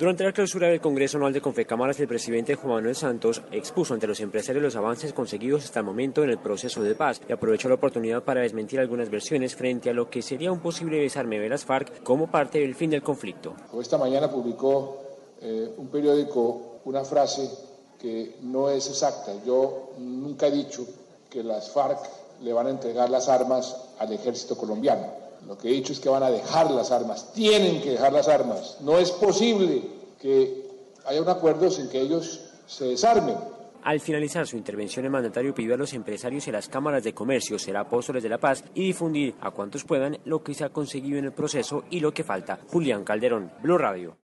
[0.00, 4.06] Durante la clausura del Congreso Anual de Confecámaras, el presidente Juan Manuel Santos expuso ante
[4.06, 7.68] los empresarios los avances conseguidos hasta el momento en el proceso de paz y aprovechó
[7.68, 11.50] la oportunidad para desmentir algunas versiones frente a lo que sería un posible desarme de
[11.50, 13.54] las FARC como parte del fin del conflicto.
[13.78, 15.02] Esta mañana publicó
[15.42, 17.50] eh, un periódico una frase
[18.00, 19.34] que no es exacta.
[19.44, 20.86] Yo nunca he dicho
[21.28, 21.98] que las FARC
[22.40, 25.06] le van a entregar las armas al ejército colombiano.
[25.46, 28.28] Lo que he dicho es que van a dejar las armas, tienen que dejar las
[28.28, 28.76] armas.
[28.80, 29.82] No es posible
[30.20, 30.66] que
[31.06, 33.36] haya un acuerdo sin que ellos se desarmen.
[33.82, 37.58] Al finalizar su intervención, el mandatario pidió a los empresarios y las cámaras de comercio
[37.58, 41.18] ser apóstoles de la paz y difundir a cuantos puedan lo que se ha conseguido
[41.18, 42.58] en el proceso y lo que falta.
[42.68, 44.16] Julián Calderón, Blue Radio.